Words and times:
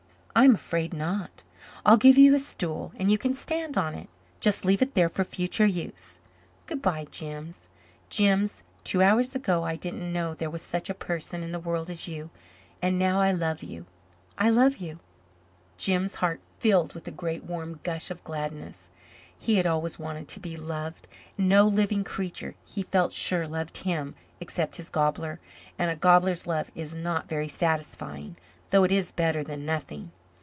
"I'm 0.33 0.55
afraid 0.55 0.93
not. 0.93 1.43
I'll 1.85 1.97
give 1.97 2.17
you 2.17 2.33
a 2.33 2.39
stool 2.39 2.93
and 2.95 3.11
you 3.11 3.17
can 3.17 3.33
stand 3.33 3.77
on 3.77 3.93
it. 3.95 4.07
Just 4.39 4.63
leave 4.63 4.81
it 4.81 4.93
there 4.93 5.09
for 5.09 5.25
future 5.25 5.65
use. 5.65 6.21
Good 6.67 6.81
bye, 6.81 7.07
Jims. 7.11 7.67
Jims, 8.09 8.63
two 8.85 9.03
hours 9.03 9.35
ago 9.35 9.65
I 9.65 9.75
didn't 9.75 10.11
know 10.13 10.33
there 10.33 10.49
was 10.49 10.61
such 10.61 10.89
a 10.89 10.93
person 10.93 11.43
in 11.43 11.51
the 11.51 11.59
world 11.59 11.89
as 11.89 12.07
you 12.07 12.29
and 12.81 12.97
now 12.97 13.19
I 13.19 13.33
love 13.33 13.61
you 13.61 13.85
I 14.37 14.49
love 14.49 14.77
you." 14.77 14.99
Jims' 15.77 16.15
heart 16.15 16.39
filled 16.59 16.93
with 16.93 17.09
a 17.09 17.11
great 17.11 17.43
warm 17.43 17.81
gush 17.83 18.09
of 18.09 18.23
gladness. 18.23 18.89
He 19.37 19.55
had 19.55 19.67
always 19.67 19.99
wanted 19.99 20.29
to 20.29 20.39
be 20.39 20.55
loved. 20.55 21.09
And 21.37 21.49
no 21.49 21.65
living 21.67 22.05
creature, 22.05 22.55
he 22.63 22.83
felt 22.83 23.11
sure, 23.11 23.49
loved 23.49 23.79
him, 23.79 24.15
except 24.39 24.77
his 24.77 24.89
gobbler 24.89 25.41
and 25.77 25.91
a 25.91 25.95
gobbler's 25.97 26.47
love 26.47 26.71
is 26.73 26.95
not 26.95 27.27
very 27.27 27.49
satisfying, 27.49 28.37
though 28.69 28.85
it 28.85 28.93
is 28.93 29.11
better 29.11 29.43
than 29.43 29.65
nothing. 29.65 30.09